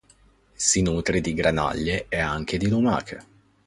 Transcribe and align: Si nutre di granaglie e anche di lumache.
Si 0.55 0.81
nutre 0.81 1.21
di 1.21 1.35
granaglie 1.35 2.07
e 2.09 2.17
anche 2.17 2.57
di 2.57 2.67
lumache. 2.67 3.23